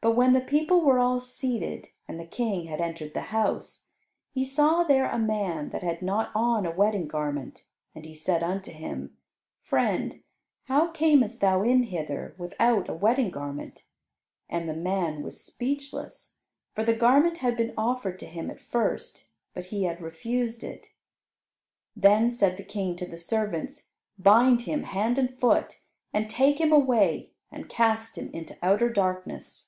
But 0.00 0.12
when 0.12 0.32
the 0.32 0.40
people 0.40 0.80
were 0.82 1.00
all 1.00 1.20
seated, 1.20 1.88
and 2.06 2.20
the 2.20 2.24
King 2.24 2.68
had 2.68 2.80
entered 2.80 3.14
the 3.14 3.20
house, 3.34 3.90
he 4.30 4.44
saw 4.44 4.84
there 4.84 5.10
a 5.10 5.18
man 5.18 5.70
that 5.70 5.82
had 5.82 6.02
not 6.02 6.30
on 6.36 6.64
a 6.64 6.70
wedding 6.70 7.08
garment, 7.08 7.66
and 7.96 8.04
he 8.04 8.14
said 8.14 8.40
unto 8.44 8.70
him, 8.70 9.16
"Friend, 9.60 10.22
how 10.66 10.92
camest 10.92 11.40
thou 11.40 11.64
in 11.64 11.82
hither 11.82 12.36
without 12.38 12.88
a 12.88 12.94
wedding 12.94 13.30
garment?" 13.32 13.86
And 14.48 14.68
the 14.68 14.72
man 14.76 15.24
was 15.24 15.42
speechless, 15.42 16.36
for 16.76 16.84
the 16.84 16.94
garment 16.94 17.38
had 17.38 17.56
been 17.56 17.74
offered 17.76 18.20
to 18.20 18.26
him 18.26 18.52
at 18.52 18.60
first, 18.60 19.30
but 19.52 19.66
he 19.66 19.82
had 19.82 20.00
refused 20.00 20.62
it. 20.62 20.90
Then 21.96 22.30
said 22.30 22.56
the 22.56 22.62
King 22.62 22.94
to 22.98 23.04
the 23.04 23.18
servants, 23.18 23.94
"Bind 24.16 24.62
him 24.62 24.84
hand 24.84 25.18
and 25.18 25.36
foot, 25.40 25.80
and 26.12 26.30
take 26.30 26.60
him 26.60 26.70
away 26.70 27.32
and 27.50 27.68
cast 27.68 28.16
him 28.16 28.30
into 28.32 28.56
outer 28.62 28.88
darkness." 28.90 29.64